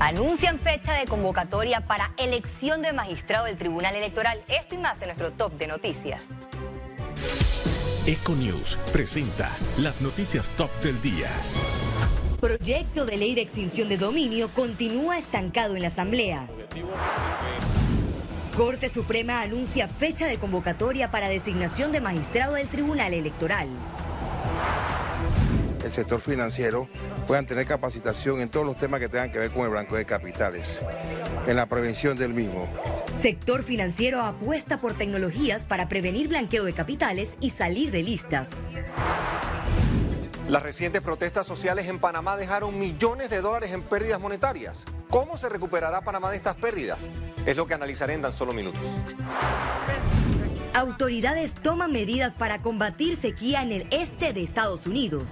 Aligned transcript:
Anuncian 0.00 0.58
fecha 0.58 0.94
de 0.94 1.04
convocatoria 1.04 1.82
para 1.82 2.14
elección 2.16 2.80
de 2.80 2.94
magistrado 2.94 3.44
del 3.44 3.58
Tribunal 3.58 3.94
Electoral. 3.94 4.42
Esto 4.48 4.74
y 4.74 4.78
más 4.78 4.98
en 5.02 5.08
nuestro 5.08 5.30
top 5.32 5.52
de 5.58 5.66
noticias. 5.66 6.24
Econews 8.06 8.78
presenta 8.94 9.54
las 9.76 10.00
noticias 10.00 10.48
top 10.56 10.70
del 10.82 11.02
día. 11.02 11.28
Proyecto 12.40 13.04
de 13.04 13.18
ley 13.18 13.34
de 13.34 13.42
extinción 13.42 13.90
de 13.90 13.98
dominio 13.98 14.48
continúa 14.48 15.18
estancado 15.18 15.76
en 15.76 15.82
la 15.82 15.88
Asamblea. 15.88 16.48
Corte 18.56 18.88
Suprema 18.88 19.42
anuncia 19.42 19.86
fecha 19.86 20.26
de 20.26 20.38
convocatoria 20.38 21.10
para 21.10 21.28
designación 21.28 21.92
de 21.92 22.00
magistrado 22.00 22.54
del 22.54 22.68
Tribunal 22.68 23.12
Electoral. 23.12 23.68
El 25.84 25.92
sector 25.92 26.20
financiero 26.20 26.88
puedan 27.26 27.46
tener 27.46 27.66
capacitación 27.66 28.40
en 28.40 28.50
todos 28.50 28.66
los 28.66 28.76
temas 28.76 29.00
que 29.00 29.08
tengan 29.08 29.32
que 29.32 29.38
ver 29.38 29.50
con 29.50 29.62
el 29.62 29.70
blanco 29.70 29.96
de 29.96 30.04
capitales, 30.04 30.80
en 31.46 31.56
la 31.56 31.66
prevención 31.66 32.16
del 32.16 32.34
mismo. 32.34 32.68
Sector 33.20 33.62
financiero 33.62 34.20
apuesta 34.20 34.78
por 34.78 34.94
tecnologías 34.94 35.64
para 35.64 35.88
prevenir 35.88 36.28
blanqueo 36.28 36.64
de 36.64 36.74
capitales 36.74 37.36
y 37.40 37.50
salir 37.50 37.90
de 37.90 38.02
listas. 38.02 38.48
Las 40.48 40.62
recientes 40.62 41.00
protestas 41.00 41.46
sociales 41.46 41.86
en 41.86 41.98
Panamá 41.98 42.36
dejaron 42.36 42.78
millones 42.78 43.30
de 43.30 43.40
dólares 43.40 43.72
en 43.72 43.82
pérdidas 43.82 44.20
monetarias. 44.20 44.84
¿Cómo 45.08 45.36
se 45.38 45.48
recuperará 45.48 46.02
Panamá 46.02 46.30
de 46.30 46.36
estas 46.36 46.56
pérdidas? 46.56 46.98
Es 47.46 47.56
lo 47.56 47.66
que 47.66 47.74
analizaré 47.74 48.14
en 48.14 48.22
tan 48.22 48.32
solo 48.32 48.52
minutos. 48.52 48.86
Autoridades 50.72 51.56
toman 51.56 51.90
medidas 51.90 52.36
para 52.36 52.62
combatir 52.62 53.16
sequía 53.16 53.62
en 53.62 53.72
el 53.72 53.86
este 53.90 54.32
de 54.32 54.44
Estados 54.44 54.86
Unidos. 54.86 55.24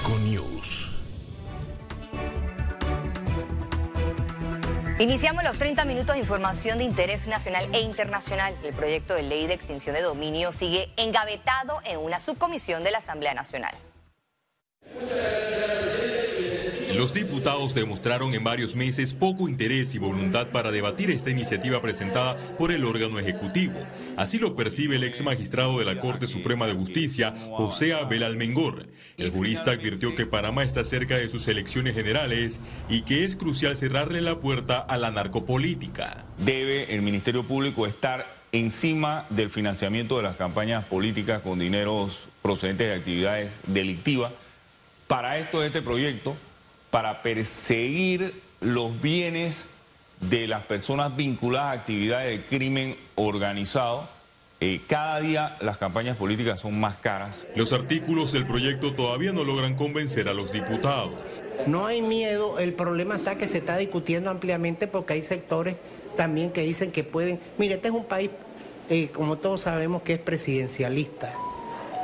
Econews. 0.00 0.90
Iniciamos 4.98 5.44
los 5.44 5.58
30 5.58 5.84
minutos 5.84 6.14
de 6.14 6.20
información 6.20 6.78
de 6.78 6.84
interés 6.84 7.26
nacional 7.26 7.68
e 7.74 7.80
internacional. 7.80 8.56
El 8.64 8.72
proyecto 8.72 9.12
de 9.12 9.24
ley 9.24 9.46
de 9.46 9.52
extinción 9.52 9.94
de 9.94 10.00
dominio 10.00 10.50
sigue 10.52 10.90
engavetado 10.96 11.80
en 11.84 11.98
una 11.98 12.20
subcomisión 12.20 12.82
de 12.82 12.92
la 12.92 12.98
Asamblea 12.98 13.34
Nacional. 13.34 13.74
Los 16.96 17.12
diputados 17.12 17.74
demostraron 17.74 18.34
en 18.34 18.44
varios 18.44 18.76
meses 18.76 19.14
poco 19.14 19.48
interés 19.48 19.96
y 19.96 19.98
voluntad 19.98 20.46
para 20.48 20.70
debatir 20.70 21.10
esta 21.10 21.28
iniciativa 21.28 21.82
presentada 21.82 22.36
por 22.56 22.70
el 22.70 22.84
órgano 22.84 23.18
ejecutivo. 23.18 23.74
Así 24.16 24.38
lo 24.38 24.54
percibe 24.54 24.94
el 24.94 25.02
ex 25.02 25.20
magistrado 25.22 25.76
de 25.80 25.84
la 25.84 25.98
Corte 25.98 26.28
Suprema 26.28 26.68
de 26.68 26.74
Justicia, 26.74 27.34
José 27.50 27.94
Abel 27.94 28.22
Almengor. 28.22 28.86
El 29.16 29.30
jurista 29.30 29.72
advirtió 29.72 30.14
que 30.14 30.24
Panamá 30.24 30.62
está 30.62 30.84
cerca 30.84 31.16
de 31.16 31.28
sus 31.28 31.48
elecciones 31.48 31.96
generales 31.96 32.60
y 32.88 33.02
que 33.02 33.24
es 33.24 33.34
crucial 33.34 33.76
cerrarle 33.76 34.20
la 34.20 34.38
puerta 34.38 34.78
a 34.78 34.96
la 34.96 35.10
narcopolítica. 35.10 36.26
Debe 36.38 36.94
el 36.94 37.02
Ministerio 37.02 37.44
Público 37.44 37.88
estar 37.88 38.36
encima 38.52 39.26
del 39.30 39.50
financiamiento 39.50 40.16
de 40.16 40.22
las 40.22 40.36
campañas 40.36 40.84
políticas 40.84 41.42
con 41.42 41.58
dineros 41.58 42.28
procedentes 42.40 42.86
de 42.86 42.94
actividades 42.94 43.60
delictivas. 43.66 44.32
Para 45.08 45.38
esto, 45.38 45.64
este 45.64 45.82
proyecto 45.82 46.36
para 46.94 47.22
perseguir 47.22 48.40
los 48.60 49.00
bienes 49.00 49.66
de 50.20 50.46
las 50.46 50.62
personas 50.66 51.16
vinculadas 51.16 51.76
a 51.76 51.80
actividades 51.80 52.38
de 52.38 52.46
crimen 52.46 52.96
organizado. 53.16 54.08
Eh, 54.60 54.80
cada 54.86 55.18
día 55.18 55.56
las 55.60 55.76
campañas 55.76 56.16
políticas 56.16 56.60
son 56.60 56.78
más 56.78 56.96
caras. 56.98 57.48
Los 57.56 57.72
artículos 57.72 58.30
del 58.30 58.46
proyecto 58.46 58.94
todavía 58.94 59.32
no 59.32 59.42
logran 59.42 59.74
convencer 59.74 60.28
a 60.28 60.34
los 60.34 60.52
diputados. 60.52 61.14
No 61.66 61.86
hay 61.86 62.00
miedo, 62.00 62.60
el 62.60 62.74
problema 62.74 63.16
está 63.16 63.36
que 63.38 63.48
se 63.48 63.58
está 63.58 63.76
discutiendo 63.76 64.30
ampliamente 64.30 64.86
porque 64.86 65.14
hay 65.14 65.22
sectores 65.22 65.74
también 66.16 66.52
que 66.52 66.60
dicen 66.60 66.92
que 66.92 67.02
pueden... 67.02 67.40
Mire, 67.58 67.74
este 67.74 67.88
es 67.88 67.94
un 67.94 68.04
país, 68.04 68.30
eh, 68.88 69.08
como 69.08 69.38
todos 69.38 69.62
sabemos, 69.62 70.02
que 70.02 70.12
es 70.12 70.20
presidencialista. 70.20 71.34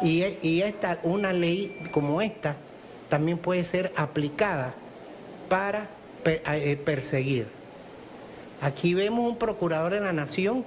Y, 0.02 0.24
y 0.42 0.62
esta, 0.62 0.98
una 1.04 1.32
ley 1.32 1.78
como 1.92 2.20
esta 2.20 2.56
también 3.10 3.36
puede 3.36 3.64
ser 3.64 3.92
aplicada 3.96 4.74
para 5.50 5.90
eh, 6.24 6.80
perseguir. 6.82 7.46
Aquí 8.62 8.94
vemos 8.94 9.28
un 9.28 9.36
procurador 9.36 9.92
de 9.92 10.00
la 10.00 10.14
nación 10.14 10.64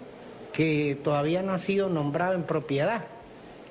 que 0.52 0.96
todavía 1.04 1.42
no 1.42 1.54
ha 1.54 1.60
sido 1.60 1.90
nombrado 1.90 2.36
en 2.36 2.44
propiedad 2.44 3.06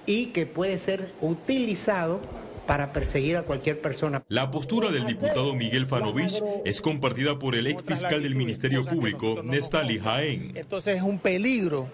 y 0.07 0.27
que 0.27 0.47
puede 0.47 0.79
ser 0.79 1.13
utilizado 1.21 2.21
para 2.67 2.93
perseguir 2.93 3.37
a 3.37 3.43
cualquier 3.43 3.81
persona. 3.81 4.23
La 4.29 4.51
postura 4.51 4.91
del 4.91 5.07
diputado 5.07 5.55
Miguel 5.55 5.87
Fanovich 5.87 6.43
es 6.65 6.81
compartida 6.81 7.39
por 7.39 7.55
el 7.55 7.67
ex 7.67 7.83
fiscal 7.83 8.23
del 8.23 8.35
Ministerio 8.35 8.85
Público, 8.85 9.43
Nestali 9.43 9.99
Jaén. 9.99 10.53
Entonces 10.55 10.97
es 10.97 11.03
un 11.03 11.19
peligro 11.19 11.89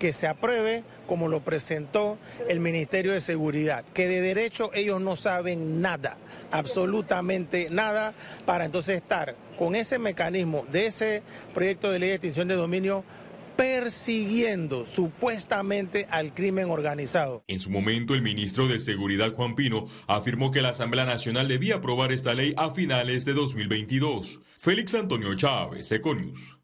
que 0.00 0.12
se 0.12 0.26
apruebe 0.26 0.82
como 1.06 1.28
lo 1.28 1.44
presentó 1.44 2.18
el 2.48 2.58
Ministerio 2.58 3.12
de 3.12 3.20
Seguridad, 3.20 3.84
que 3.94 4.08
de 4.08 4.20
derecho 4.20 4.70
ellos 4.74 5.00
no 5.00 5.14
saben 5.14 5.80
nada, 5.80 6.16
absolutamente 6.50 7.68
nada, 7.70 8.14
para 8.46 8.64
entonces 8.64 8.96
estar 8.96 9.36
con 9.58 9.76
ese 9.76 9.98
mecanismo 9.98 10.66
de 10.72 10.86
ese 10.86 11.22
proyecto 11.54 11.92
de 11.92 11.98
ley 12.00 12.08
de 12.08 12.14
extinción 12.16 12.48
de 12.48 12.54
dominio 12.54 13.04
persiguiendo 13.56 14.86
supuestamente 14.86 16.06
al 16.10 16.32
crimen 16.32 16.70
organizado. 16.70 17.44
En 17.46 17.60
su 17.60 17.68
momento, 17.68 18.14
el 18.14 18.22
ministro 18.22 18.66
de 18.66 18.80
Seguridad, 18.80 19.34
Juan 19.34 19.54
Pino, 19.54 19.86
afirmó 20.06 20.50
que 20.50 20.62
la 20.62 20.70
Asamblea 20.70 21.04
Nacional 21.04 21.46
debía 21.46 21.76
aprobar 21.76 22.10
esta 22.10 22.32
ley 22.32 22.54
a 22.56 22.70
finales 22.70 23.26
de 23.26 23.34
2022. 23.34 24.40
Félix 24.58 24.94
Antonio 24.94 25.34
Chávez, 25.34 25.92
Econius. 25.92 26.59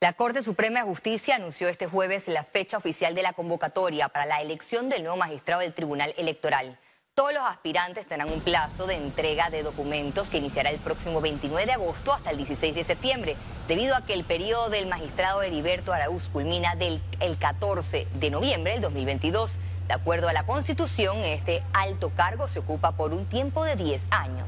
La 0.00 0.12
Corte 0.12 0.44
Suprema 0.44 0.78
de 0.78 0.86
Justicia 0.86 1.34
anunció 1.34 1.68
este 1.68 1.88
jueves 1.88 2.28
la 2.28 2.44
fecha 2.44 2.76
oficial 2.76 3.16
de 3.16 3.22
la 3.24 3.32
convocatoria 3.32 4.08
para 4.08 4.26
la 4.26 4.40
elección 4.40 4.88
del 4.88 5.02
nuevo 5.02 5.16
magistrado 5.16 5.62
del 5.62 5.74
Tribunal 5.74 6.14
Electoral. 6.16 6.78
Todos 7.16 7.34
los 7.34 7.42
aspirantes 7.42 8.06
tendrán 8.06 8.32
un 8.32 8.40
plazo 8.40 8.86
de 8.86 8.94
entrega 8.94 9.50
de 9.50 9.64
documentos 9.64 10.30
que 10.30 10.38
iniciará 10.38 10.70
el 10.70 10.78
próximo 10.78 11.20
29 11.20 11.66
de 11.66 11.72
agosto 11.72 12.12
hasta 12.12 12.30
el 12.30 12.36
16 12.36 12.76
de 12.76 12.84
septiembre, 12.84 13.36
debido 13.66 13.96
a 13.96 14.04
que 14.04 14.14
el 14.14 14.22
periodo 14.22 14.70
del 14.70 14.86
magistrado 14.86 15.42
Heriberto 15.42 15.92
Araúz 15.92 16.28
culmina 16.28 16.74
el 16.78 17.36
14 17.36 18.06
de 18.14 18.30
noviembre 18.30 18.74
del 18.74 18.82
2022. 18.82 19.58
De 19.88 19.94
acuerdo 19.94 20.28
a 20.28 20.32
la 20.32 20.46
Constitución, 20.46 21.24
este 21.24 21.64
alto 21.72 22.12
cargo 22.14 22.46
se 22.46 22.60
ocupa 22.60 22.92
por 22.92 23.12
un 23.12 23.26
tiempo 23.26 23.64
de 23.64 23.74
10 23.74 24.06
años. 24.12 24.46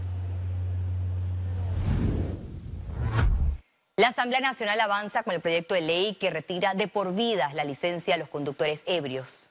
La 4.00 4.08
Asamblea 4.08 4.40
Nacional 4.40 4.80
avanza 4.80 5.24
con 5.24 5.34
el 5.34 5.42
proyecto 5.42 5.74
de 5.74 5.82
ley 5.82 6.16
que 6.18 6.30
retira 6.30 6.72
de 6.72 6.88
por 6.88 7.14
vida 7.14 7.52
la 7.52 7.64
licencia 7.64 8.14
a 8.14 8.16
los 8.16 8.30
conductores 8.30 8.82
ebrios. 8.86 9.50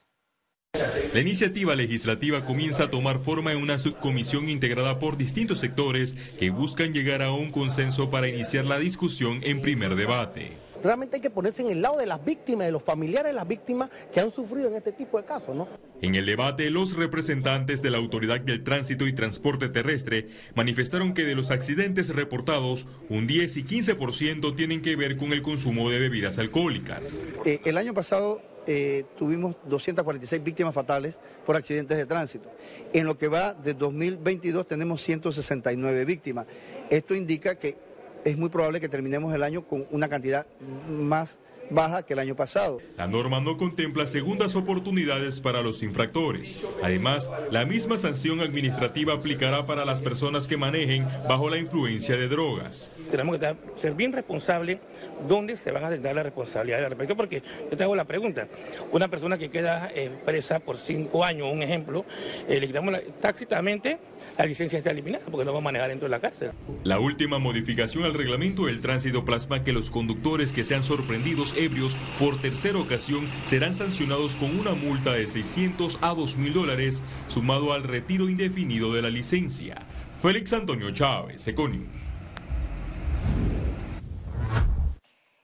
La 1.14 1.20
iniciativa 1.20 1.76
legislativa 1.76 2.44
comienza 2.44 2.86
a 2.86 2.90
tomar 2.90 3.20
forma 3.20 3.52
en 3.52 3.62
una 3.62 3.78
subcomisión 3.78 4.50
integrada 4.50 4.98
por 4.98 5.18
distintos 5.18 5.60
sectores 5.60 6.16
que 6.40 6.50
buscan 6.50 6.94
llegar 6.94 7.22
a 7.22 7.32
un 7.32 7.52
consenso 7.52 8.10
para 8.10 8.28
iniciar 8.28 8.66
la 8.66 8.80
discusión 8.80 9.40
en 9.44 9.62
primer 9.62 9.94
debate. 9.94 10.58
Realmente 10.84 11.17
hay 11.17 11.22
que 11.22 11.29
ponerse 11.29 11.62
en 11.62 11.69
el 11.69 11.81
lado 11.81 11.97
de 11.97 12.06
las 12.06 12.23
víctimas, 12.23 12.66
de 12.66 12.72
los 12.72 12.84
familiares 12.84 13.31
de 13.31 13.34
las 13.34 13.47
víctimas 13.47 13.90
que 14.13 14.19
han 14.19 14.31
sufrido 14.31 14.69
en 14.69 14.75
este 14.75 14.91
tipo 14.91 15.17
de 15.17 15.25
casos, 15.25 15.56
¿no? 15.56 15.67
En 16.01 16.16
el 16.16 16.25
debate, 16.25 16.69
los 16.69 16.95
representantes 16.95 17.81
de 17.81 17.90
la 17.90 17.97
Autoridad 17.97 18.40
del 18.40 18.63
Tránsito 18.63 19.06
y 19.07 19.13
Transporte 19.13 19.68
Terrestre 19.68 20.29
manifestaron 20.56 21.13
que 21.13 21.25
de 21.25 21.35
los 21.35 21.51
accidentes 21.51 22.09
reportados, 22.09 22.88
un 23.09 23.28
10 23.28 23.57
y 23.57 23.63
15% 23.63 24.56
tienen 24.56 24.81
que 24.81 24.95
ver 24.95 25.18
con 25.18 25.34
el 25.34 25.41
consumo 25.41 25.89
de 25.89 26.00
bebidas 26.00 26.38
alcohólicas. 26.38 27.25
Eh, 27.45 27.59
el 27.66 27.78
año 27.78 27.94
pasado 27.94 28.41
eh, 28.72 29.03
tuvimos 29.18 29.56
246 29.66 30.44
víctimas 30.44 30.75
fatales 30.75 31.19
por 31.45 31.56
accidentes 31.56 31.97
de 31.97 32.06
tránsito. 32.06 32.51
En 32.94 33.06
lo 33.06 33.18
que 33.18 33.28
va 33.28 33.53
de 33.53 33.73
2022 33.73 34.68
tenemos 34.68 35.01
169 35.01 36.06
víctimas. 36.06 36.48
Esto 36.89 37.15
indica 37.15 37.56
que 37.56 37.88
es 38.25 38.38
muy 38.38 38.50
probable 38.50 38.80
que 38.80 38.89
terminemos 38.89 39.33
el 39.33 39.44
año 39.44 39.63
con 39.63 39.86
una 39.92 40.10
cantidad 40.10 40.45
más 40.89 41.39
baja 41.69 42.04
que 42.04 42.13
el 42.13 42.19
año 42.19 42.36
pasado. 42.36 42.80
La 42.98 43.07
norma 43.07 43.39
no 43.42 43.57
contempla 43.57 44.07
segundas 44.07 44.56
oportunidades 44.56 45.39
para 45.39 45.62
los 45.62 45.83
infractores. 45.83 46.63
Además, 46.83 47.31
la 47.51 47.66
misma 47.66 47.98
sanción 47.98 48.42
administrativa 48.42 49.13
aplicará 49.13 49.66
para 49.66 49.86
las 49.86 50.01
personas 50.01 50.48
que 50.48 50.57
manejen 50.57 51.07
bajo 51.27 51.50
la 51.50 51.57
influencia 51.57 52.18
de 52.18 52.27
drogas. 52.27 52.89
Tenemos 53.09 53.38
que 53.38 53.56
ser 53.75 53.94
bien 53.94 54.11
responsables 54.13 54.79
dónde 55.27 55.56
se 55.56 55.71
van 55.71 55.83
a 55.83 55.97
dar 55.97 56.15
la 56.15 56.23
responsabilidad 56.23 56.83
al 56.83 56.89
respecto, 56.91 57.15
porque 57.15 57.41
yo 57.69 57.77
te 57.77 57.83
hago 57.83 57.95
la 57.95 58.06
pregunta. 58.06 58.47
Una 58.91 59.07
persona 59.07 59.38
que 59.38 59.50
queda 59.50 59.91
presa 60.25 60.59
por 60.59 60.77
cinco 60.77 61.23
años, 61.23 61.47
un 61.51 61.63
ejemplo, 61.63 62.06
eh, 62.47 62.59
le 62.59 62.67
quitamos 62.67 62.95
tácitamente 63.19 64.00
la 64.38 64.45
licencia 64.45 64.77
está 64.77 64.91
eliminada 64.91 65.25
porque 65.29 65.45
no 65.45 65.51
va 65.51 65.59
a 65.59 65.61
manejar 65.61 65.89
dentro 65.89 66.07
de 66.07 66.11
la 66.11 66.19
cárcel. 66.19 66.51
La 66.83 67.00
última 67.00 67.39
modificación 67.39 68.06
al 68.06 68.13
reglamento 68.13 68.67
del 68.67 68.81
tránsito 68.81 69.25
plasma 69.25 69.63
que 69.63 69.73
los 69.73 69.89
conductores 69.89 70.51
que 70.51 70.63
sean 70.63 70.83
sorprendidos 70.83 71.53
ebrios 71.57 71.95
por 72.17 72.39
tercera 72.39 72.79
ocasión 72.79 73.27
serán 73.45 73.75
sancionados 73.75 74.35
con 74.35 74.57
una 74.57 74.75
multa 74.75 75.13
de 75.13 75.27
600 75.27 76.00
a 76.01 76.13
2 76.13 76.38
mil 76.38 76.53
dólares, 76.53 77.03
sumado 77.27 77.73
al 77.73 77.83
retiro 77.83 78.29
indefinido 78.29 78.94
de 78.94 79.01
la 79.01 79.09
licencia. 79.09 79.75
Félix 80.21 80.53
Antonio 80.53 80.91
Chávez, 80.91 81.47
Econius. 81.47 82.08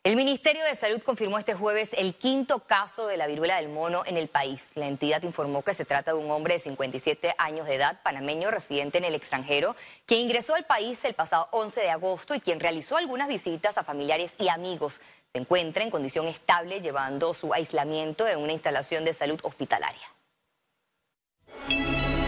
El 0.05 0.15
Ministerio 0.15 0.63
de 0.63 0.75
Salud 0.75 1.01
confirmó 1.01 1.39
este 1.39 1.55
jueves 1.55 1.89
el 1.97 2.13
quinto 2.13 2.59
caso 2.59 3.07
de 3.07 3.17
la 3.17 3.25
viruela 3.25 3.55
del 3.55 3.69
mono 3.69 4.03
en 4.05 4.17
el 4.17 4.27
país. 4.27 4.73
La 4.75 4.85
entidad 4.85 5.23
informó 5.23 5.63
que 5.63 5.73
se 5.73 5.83
trata 5.83 6.13
de 6.13 6.19
un 6.19 6.29
hombre 6.29 6.53
de 6.53 6.59
57 6.59 7.33
años 7.39 7.65
de 7.65 7.73
edad, 7.73 7.99
panameño 8.03 8.51
residente 8.51 8.99
en 8.99 9.03
el 9.05 9.15
extranjero, 9.15 9.75
quien 10.05 10.21
ingresó 10.21 10.53
al 10.53 10.65
país 10.65 11.03
el 11.05 11.15
pasado 11.15 11.47
11 11.53 11.81
de 11.81 11.89
agosto 11.89 12.35
y 12.35 12.39
quien 12.39 12.59
realizó 12.59 12.97
algunas 12.97 13.27
visitas 13.27 13.79
a 13.79 13.83
familiares 13.83 14.35
y 14.37 14.47
amigos. 14.47 15.01
Se 15.31 15.39
encuentra 15.39 15.83
en 15.83 15.89
condición 15.89 16.27
estable 16.27 16.81
llevando 16.81 17.33
su 17.33 17.51
aislamiento 17.51 18.27
en 18.27 18.37
una 18.37 18.53
instalación 18.53 19.05
de 19.05 19.13
salud 19.15 19.39
hospitalaria. 19.41 20.07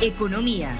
Economía. 0.01 0.75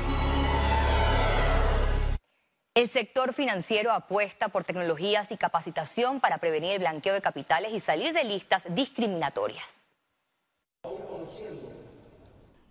El 2.78 2.90
sector 2.90 3.34
financiero 3.34 3.92
apuesta 3.92 4.50
por 4.50 4.64
tecnologías 4.64 5.32
y 5.32 5.38
capacitación 5.38 6.20
para 6.20 6.38
prevenir 6.38 6.74
el 6.74 6.78
blanqueo 6.78 7.16
de 7.16 7.24
capitales 7.24 7.74
y 7.74 7.80
salir 7.80 8.14
de 8.14 8.24
listas 8.24 8.66
discriminatorias. 8.70 9.90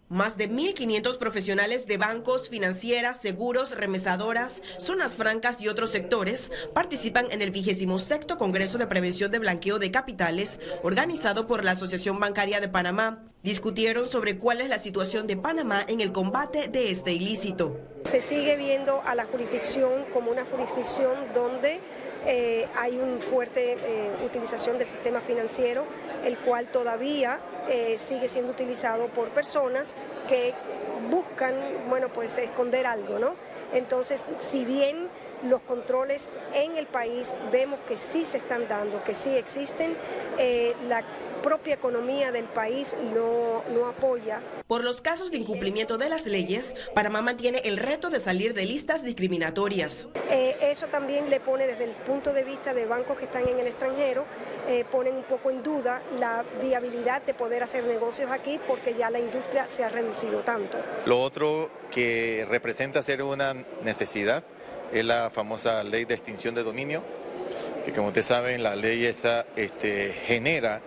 Más 0.08 0.36
de 0.36 0.48
1.500 0.48 1.18
profesionales 1.18 1.88
de 1.88 1.96
bancos, 1.96 2.48
financieras, 2.48 3.20
seguros, 3.20 3.72
remesadoras, 3.72 4.62
zonas 4.78 5.16
francas 5.16 5.60
y 5.60 5.66
otros 5.66 5.90
sectores 5.90 6.52
participan 6.72 7.26
en 7.32 7.42
el 7.42 7.50
vigésimo 7.50 7.98
sexto 7.98 8.38
Congreso 8.38 8.78
de 8.78 8.86
Prevención 8.86 9.32
de 9.32 9.40
Blanqueo 9.40 9.80
de 9.80 9.90
Capitales 9.90 10.60
organizado 10.84 11.48
por 11.48 11.64
la 11.64 11.72
Asociación 11.72 12.20
Bancaria 12.20 12.60
de 12.60 12.68
Panamá. 12.68 13.24
Discutieron 13.42 14.08
sobre 14.08 14.38
cuál 14.38 14.60
es 14.60 14.68
la 14.68 14.78
situación 14.78 15.26
de 15.26 15.36
Panamá 15.36 15.84
en 15.88 16.00
el 16.00 16.12
combate 16.12 16.68
de 16.68 16.92
este 16.92 17.12
ilícito. 17.12 17.76
Se 18.04 18.20
sigue 18.20 18.56
viendo 18.56 19.02
a 19.04 19.16
la 19.16 19.24
jurisdicción 19.24 20.04
como 20.14 20.30
una 20.30 20.44
jurisdicción 20.44 21.14
donde 21.34 21.80
eh, 22.26 22.66
hay 22.76 22.98
una 22.98 23.20
fuerte 23.20 23.74
eh, 23.74 24.10
utilización 24.24 24.78
del 24.78 24.86
sistema 24.86 25.20
financiero, 25.20 25.84
el 26.24 26.36
cual 26.38 26.66
todavía 26.66 27.38
eh, 27.68 27.96
sigue 27.98 28.28
siendo 28.28 28.50
utilizado 28.50 29.06
por 29.06 29.28
personas 29.28 29.94
que 30.28 30.52
buscan, 31.08 31.54
bueno, 31.88 32.08
pues 32.08 32.36
esconder 32.38 32.86
algo, 32.86 33.20
¿no? 33.20 33.34
Entonces, 33.72 34.24
si 34.40 34.64
bien 34.64 35.08
los 35.48 35.62
controles 35.62 36.32
en 36.54 36.76
el 36.76 36.86
país 36.86 37.34
vemos 37.52 37.80
que 37.88 37.96
sí 37.96 38.24
se 38.24 38.38
están 38.38 38.68
dando, 38.68 39.02
que 39.04 39.14
sí 39.14 39.30
existen, 39.36 39.96
la 40.88 41.02
propia 41.46 41.74
economía 41.74 42.32
del 42.32 42.46
país 42.46 42.96
no, 43.14 43.62
no 43.72 43.86
apoya. 43.86 44.40
Por 44.66 44.82
los 44.82 45.00
casos 45.00 45.30
de 45.30 45.36
incumplimiento 45.36 45.96
de 45.96 46.08
las 46.08 46.26
leyes, 46.26 46.74
Panamá 46.92 47.22
mantiene 47.22 47.60
el 47.64 47.76
reto 47.76 48.10
de 48.10 48.18
salir 48.18 48.52
de 48.52 48.64
listas 48.64 49.04
discriminatorias. 49.04 50.08
Eh, 50.28 50.56
eso 50.60 50.86
también 50.88 51.30
le 51.30 51.38
pone 51.38 51.68
desde 51.68 51.84
el 51.84 51.90
punto 51.90 52.32
de 52.32 52.42
vista 52.42 52.74
de 52.74 52.84
bancos 52.86 53.16
que 53.16 53.26
están 53.26 53.46
en 53.46 53.60
el 53.60 53.68
extranjero, 53.68 54.24
eh, 54.68 54.84
ponen 54.90 55.14
un 55.14 55.22
poco 55.22 55.52
en 55.52 55.62
duda 55.62 56.02
la 56.18 56.44
viabilidad 56.60 57.22
de 57.22 57.32
poder 57.32 57.62
hacer 57.62 57.84
negocios 57.84 58.28
aquí 58.32 58.58
porque 58.66 58.94
ya 58.94 59.08
la 59.10 59.20
industria 59.20 59.68
se 59.68 59.84
ha 59.84 59.88
reducido 59.88 60.40
tanto. 60.40 60.78
Lo 61.04 61.20
otro 61.20 61.70
que 61.92 62.44
representa 62.50 63.02
ser 63.02 63.22
una 63.22 63.54
necesidad 63.84 64.42
es 64.92 65.04
la 65.04 65.30
famosa 65.30 65.82
ley 65.84 66.04
de 66.04 66.14
extinción 66.14 66.54
de 66.54 66.62
dominio, 66.62 67.02
que 67.84 67.92
como 67.92 68.08
ustedes 68.08 68.26
saben 68.26 68.62
la 68.62 68.76
ley 68.76 69.04
esa 69.04 69.46
este, 69.56 70.12
genera 70.26 70.80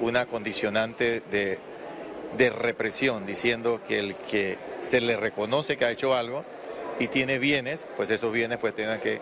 una 0.00 0.26
condicionante 0.26 1.22
de, 1.30 1.58
represión, 2.50 3.26
diciendo 3.26 3.80
que 3.86 3.98
el 3.98 4.14
que 4.14 4.58
se 4.80 5.00
le 5.00 5.16
reconoce 5.16 5.76
que 5.76 5.84
ha 5.84 5.90
hecho 5.90 6.14
algo 6.14 6.44
y 6.98 7.08
tiene 7.08 7.38
bienes, 7.38 7.86
pues 7.96 8.10
esos 8.10 8.32
bienes 8.32 8.58
pues 8.58 8.74
tengan 8.74 9.00
que 9.00 9.20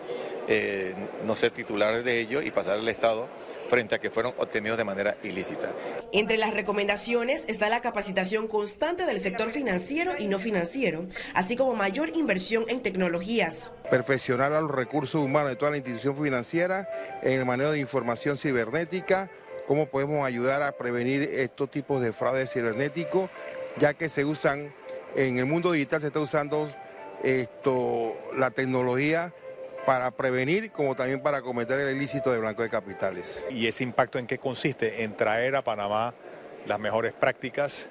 eh, 0.53 0.93
no 1.25 1.33
ser 1.33 1.51
titulares 1.51 2.03
de 2.03 2.19
ellos 2.19 2.43
y 2.43 2.51
pasar 2.51 2.77
al 2.77 2.87
Estado 2.89 3.29
frente 3.69 3.95
a 3.95 3.99
que 3.99 4.09
fueron 4.09 4.33
obtenidos 4.37 4.77
de 4.77 4.83
manera 4.83 5.15
ilícita. 5.23 5.71
Entre 6.11 6.35
las 6.35 6.53
recomendaciones 6.53 7.45
está 7.47 7.69
la 7.69 7.79
capacitación 7.79 8.49
constante 8.49 9.05
del 9.05 9.21
sector 9.21 9.49
financiero 9.49 10.11
y 10.19 10.27
no 10.27 10.39
financiero, 10.39 11.05
así 11.35 11.55
como 11.55 11.73
mayor 11.73 12.09
inversión 12.17 12.65
en 12.67 12.81
tecnologías. 12.81 13.71
Perfeccionar 13.89 14.51
a 14.51 14.59
los 14.59 14.71
recursos 14.71 15.23
humanos 15.23 15.51
de 15.51 15.55
toda 15.55 15.71
la 15.71 15.77
institución 15.77 16.17
financiera 16.17 16.89
en 17.23 17.39
el 17.39 17.45
manejo 17.45 17.71
de 17.71 17.79
información 17.79 18.37
cibernética, 18.37 19.31
cómo 19.67 19.85
podemos 19.85 20.27
ayudar 20.27 20.63
a 20.63 20.73
prevenir 20.73 21.21
estos 21.23 21.71
tipos 21.71 22.01
de 22.01 22.11
fraudes 22.11 22.51
cibernéticos, 22.51 23.29
ya 23.77 23.93
que 23.93 24.09
se 24.09 24.25
usan, 24.25 24.73
en 25.15 25.37
el 25.37 25.45
mundo 25.45 25.71
digital 25.71 26.01
se 26.01 26.07
está 26.07 26.19
usando 26.19 26.69
esto, 27.23 28.17
la 28.35 28.51
tecnología 28.51 29.33
para 29.85 30.11
prevenir 30.11 30.71
como 30.71 30.95
también 30.95 31.21
para 31.21 31.41
cometer 31.41 31.79
el 31.79 31.95
ilícito 31.95 32.31
de 32.31 32.39
blanco 32.39 32.61
de 32.61 32.69
capitales. 32.69 33.45
¿Y 33.49 33.67
ese 33.67 33.83
impacto 33.83 34.19
en 34.19 34.27
qué 34.27 34.37
consiste? 34.37 35.03
En 35.03 35.15
traer 35.15 35.55
a 35.55 35.63
Panamá 35.63 36.13
las 36.65 36.79
mejores 36.79 37.13
prácticas, 37.13 37.87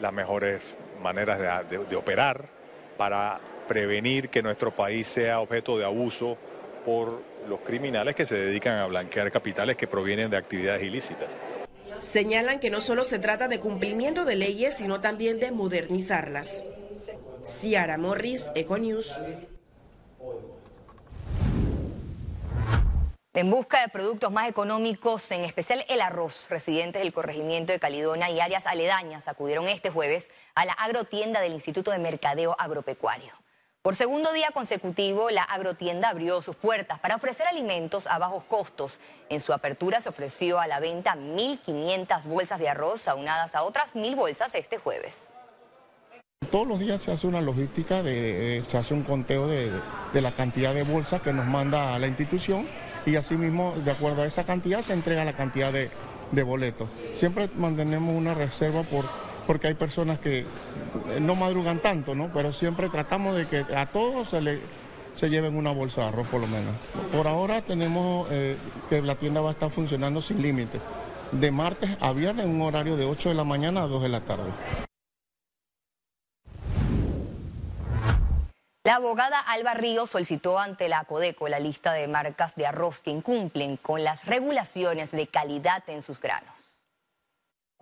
las 0.00 0.12
mejores 0.12 0.62
maneras 1.02 1.68
de 1.68 1.96
operar 1.96 2.48
para 2.96 3.40
prevenir 3.66 4.28
que 4.28 4.42
nuestro 4.42 4.74
país 4.74 5.06
sea 5.06 5.40
objeto 5.40 5.78
de 5.78 5.84
abuso 5.84 6.38
por 6.84 7.22
los 7.48 7.60
criminales 7.60 8.14
que 8.14 8.24
se 8.24 8.36
dedican 8.36 8.78
a 8.78 8.86
blanquear 8.86 9.30
capitales 9.30 9.76
que 9.76 9.86
provienen 9.86 10.30
de 10.30 10.36
actividades 10.36 10.82
ilícitas. 10.82 11.36
Señalan 12.00 12.60
que 12.60 12.70
no 12.70 12.80
solo 12.80 13.04
se 13.04 13.18
trata 13.18 13.48
de 13.48 13.58
cumplimiento 13.58 14.24
de 14.24 14.36
leyes, 14.36 14.74
sino 14.74 15.00
también 15.00 15.38
de 15.38 15.50
modernizarlas. 15.50 16.64
Ciara 17.44 17.98
Morris, 17.98 18.50
Econews. 18.54 19.20
En 23.38 23.50
busca 23.50 23.80
de 23.82 23.88
productos 23.88 24.32
más 24.32 24.48
económicos, 24.48 25.30
en 25.30 25.44
especial 25.44 25.84
el 25.88 26.00
arroz, 26.00 26.48
residentes 26.50 27.00
del 27.00 27.12
corregimiento 27.12 27.70
de 27.70 27.78
Calidona 27.78 28.28
y 28.30 28.40
áreas 28.40 28.66
aledañas 28.66 29.28
acudieron 29.28 29.68
este 29.68 29.90
jueves 29.90 30.28
a 30.56 30.64
la 30.64 30.72
agrotienda 30.72 31.40
del 31.40 31.52
Instituto 31.52 31.92
de 31.92 32.00
Mercadeo 32.00 32.56
Agropecuario. 32.58 33.32
Por 33.80 33.94
segundo 33.94 34.32
día 34.32 34.50
consecutivo, 34.50 35.30
la 35.30 35.44
agrotienda 35.44 36.08
abrió 36.08 36.42
sus 36.42 36.56
puertas 36.56 36.98
para 36.98 37.14
ofrecer 37.14 37.46
alimentos 37.46 38.08
a 38.08 38.18
bajos 38.18 38.42
costos. 38.42 38.98
En 39.28 39.40
su 39.40 39.52
apertura 39.52 40.00
se 40.00 40.08
ofreció 40.08 40.58
a 40.58 40.66
la 40.66 40.80
venta 40.80 41.14
1.500 41.14 42.26
bolsas 42.26 42.58
de 42.58 42.68
arroz, 42.68 43.06
aunadas 43.06 43.54
a 43.54 43.62
otras 43.62 43.94
1.000 43.94 44.16
bolsas 44.16 44.52
este 44.56 44.78
jueves. 44.78 45.34
Todos 46.50 46.66
los 46.66 46.80
días 46.80 47.02
se 47.02 47.12
hace 47.12 47.28
una 47.28 47.40
logística, 47.40 48.02
de, 48.02 48.64
se 48.68 48.78
hace 48.78 48.94
un 48.94 49.04
conteo 49.04 49.46
de, 49.46 49.70
la 50.14 50.32
cantidad 50.32 50.74
de 50.74 50.82
bolsas 50.82 51.22
que 51.22 51.32
nos 51.32 51.46
manda 51.46 51.96
la 52.00 52.08
institución 52.08 52.66
y 53.08 53.16
asimismo, 53.16 53.74
de 53.84 53.90
acuerdo 53.90 54.22
a 54.22 54.26
esa 54.26 54.44
cantidad, 54.44 54.82
se 54.82 54.92
entrega 54.92 55.24
la 55.24 55.32
cantidad 55.32 55.72
de, 55.72 55.90
de 56.32 56.42
boletos. 56.42 56.88
Siempre 57.16 57.48
mantenemos 57.56 58.14
una 58.14 58.34
reserva 58.34 58.82
por 58.82 59.04
porque 59.46 59.66
hay 59.66 59.74
personas 59.74 60.18
que 60.18 60.40
eh, 60.40 60.44
no 61.22 61.34
madrugan 61.34 61.80
tanto, 61.80 62.14
¿no? 62.14 62.30
Pero 62.34 62.52
siempre 62.52 62.90
tratamos 62.90 63.34
de 63.34 63.48
que 63.48 63.64
a 63.74 63.86
todos 63.86 64.28
se 64.28 64.42
le 64.42 64.60
se 65.14 65.30
lleven 65.30 65.56
una 65.56 65.72
bolsa 65.72 66.02
de 66.02 66.08
arroz 66.08 66.28
por 66.28 66.40
lo 66.40 66.46
menos. 66.46 66.74
Por 67.10 67.26
ahora 67.26 67.62
tenemos 67.62 68.28
eh, 68.30 68.56
que 68.90 69.02
la 69.02 69.16
tienda 69.16 69.40
va 69.40 69.48
a 69.48 69.52
estar 69.52 69.70
funcionando 69.70 70.22
sin 70.22 70.40
límite, 70.42 70.78
de 71.32 71.50
martes 71.50 71.90
a 71.98 72.12
viernes 72.12 72.44
en 72.44 72.54
un 72.54 72.62
horario 72.62 72.96
de 72.96 73.06
8 73.06 73.30
de 73.30 73.34
la 73.34 73.44
mañana 73.44 73.82
a 73.82 73.86
2 73.88 74.02
de 74.02 74.08
la 74.10 74.20
tarde. 74.20 74.50
La 78.88 78.94
abogada 78.94 79.38
Alba 79.38 79.74
Ríos 79.74 80.08
solicitó 80.08 80.58
ante 80.58 80.88
la 80.88 81.04
Codeco 81.04 81.46
la 81.46 81.58
lista 81.58 81.92
de 81.92 82.08
marcas 82.08 82.54
de 82.56 82.64
arroz 82.64 83.00
que 83.00 83.10
incumplen 83.10 83.76
con 83.76 84.02
las 84.02 84.24
regulaciones 84.24 85.10
de 85.10 85.26
calidad 85.26 85.82
en 85.88 86.02
sus 86.02 86.18
granos. 86.18 86.54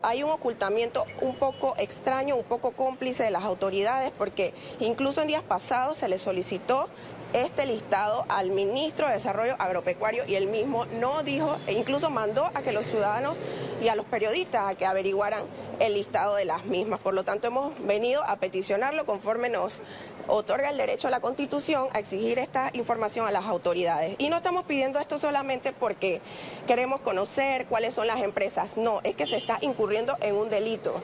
Hay 0.03 0.25
un 0.25 0.31
ocultamiento 0.31 1.07
un 1.21 1.37
poco 1.37 1.77
extraño, 1.79 2.35
un 2.35 2.43
poco 2.43 2.73
cómplice 2.73 3.23
de 3.23 3.31
las 3.31 3.45
autoridades, 3.45 4.11
porque 4.19 4.53
incluso 4.81 5.23
en 5.23 5.29
días 5.29 5.45
pasados 5.45 5.97
se 5.97 6.09
le 6.09 6.19
solicitó 6.19 6.89
este 7.33 7.67
listado 7.67 8.27
al 8.29 8.51
ministro 8.51 9.07
de 9.07 9.13
Desarrollo 9.13 9.55
Agropecuario 9.61 10.25
y 10.27 10.35
él 10.35 10.49
mismo 10.49 10.87
no 10.87 11.23
dijo 11.23 11.57
e 11.69 11.75
incluso 11.75 12.11
mandó 12.11 12.51
a 12.53 12.63
que 12.63 12.73
los 12.73 12.85
ciudadanos 12.85 13.37
y 13.83 13.89
a 13.89 13.95
los 13.95 14.07
periodistas 14.07 14.69
a 14.69 14.75
que 14.75 14.87
averiguaran 14.87 15.43
el 15.81 15.95
listado 15.95 16.37
de 16.37 16.45
las 16.45 16.65
mismas. 16.65 17.01
Por 17.01 17.15
lo 17.15 17.25
tanto, 17.25 17.49
hemos 17.49 17.73
venido 17.87 18.23
a 18.25 18.37
peticionarlo 18.37 19.07
conforme 19.07 19.49
nos 19.49 19.81
otorga 20.29 20.71
el 20.71 20.77
derecho 20.77 21.09
a 21.09 21.11
la 21.11 21.21
Constitución 21.21 21.89
a 21.93 21.99
exigir 21.99 22.39
esta 22.39 22.71
información 22.73 23.27
a 23.27 23.31
las 23.31 23.45
autoridades. 23.45 24.17
Y 24.19 24.29
no 24.29 24.37
estamos 24.39 24.65
pidiendo 24.65 24.99
esto 24.99 25.19
solamente 25.19 25.73
porque 25.73 26.21
queremos 26.67 27.01
conocer 27.01 27.67
cuáles 27.67 27.95
son 27.95 28.07
las 28.07 28.21
empresas, 28.21 28.77
no, 28.77 29.01
es 29.05 29.15
que 29.15 29.27
se 29.27 29.37
está 29.37 29.59
incurriendo 29.61 30.17
en 30.21 30.37
un 30.37 30.49
delito. 30.49 30.95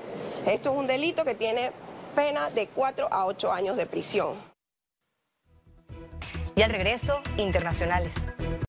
Esto 0.46 0.72
es 0.72 0.78
un 0.78 0.86
delito 0.86 1.24
que 1.24 1.34
tiene 1.34 1.70
pena 2.14 2.50
de 2.50 2.66
4 2.66 3.08
a 3.10 3.26
8 3.26 3.52
años 3.52 3.76
de 3.76 3.86
prisión. 3.86 4.34
Y 6.54 6.62
al 6.62 6.70
regreso, 6.70 7.22
internacionales. 7.38 8.12